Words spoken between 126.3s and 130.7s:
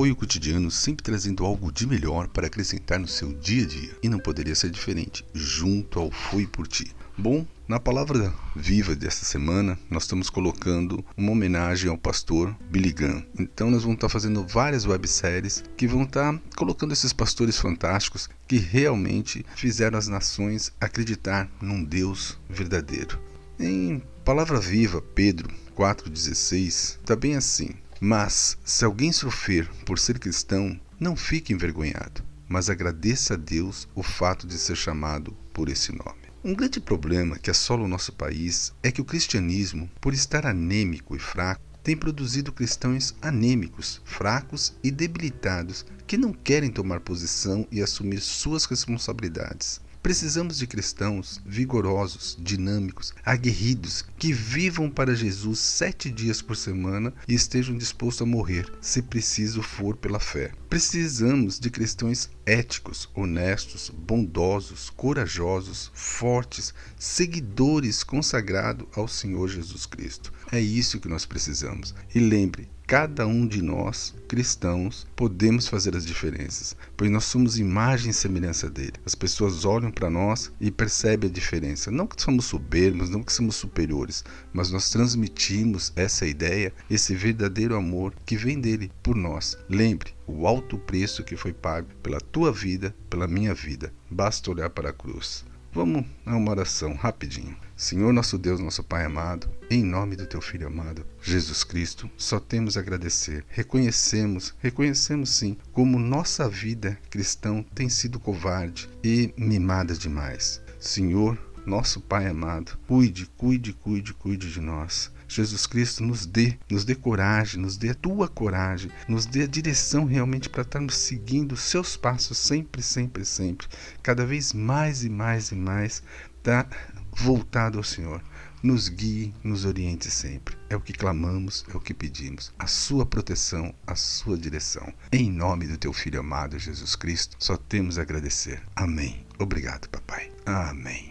tá voltado ao Senhor. Nos guie, nos oriente sempre.